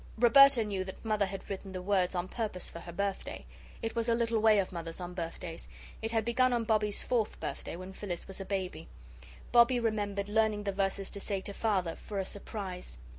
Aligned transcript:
Roberta 0.17 0.63
knew 0.63 0.83
that 0.83 1.05
Mother 1.05 1.27
had 1.27 1.47
written 1.47 1.71
the 1.73 1.81
words 1.83 2.15
on 2.15 2.27
purpose 2.27 2.71
for 2.71 2.79
her 2.79 2.91
birthday. 2.91 3.45
It 3.83 3.95
was 3.95 4.09
a 4.09 4.15
little 4.15 4.39
way 4.39 4.57
of 4.57 4.71
Mother's 4.71 4.99
on 4.99 5.13
birthdays. 5.13 5.67
It 6.01 6.11
had 6.11 6.25
begun 6.25 6.53
on 6.53 6.63
Bobbie's 6.63 7.03
fourth 7.03 7.39
birthday 7.39 7.75
when 7.75 7.93
Phyllis 7.93 8.27
was 8.27 8.41
a 8.41 8.45
baby. 8.45 8.87
Bobbie 9.51 9.79
remembered 9.79 10.27
learning 10.27 10.63
the 10.63 10.71
verses 10.71 11.11
to 11.11 11.19
say 11.19 11.39
to 11.41 11.53
Father 11.53 11.95
'for 11.95 12.17
a 12.17 12.25
surprise.' 12.25 12.97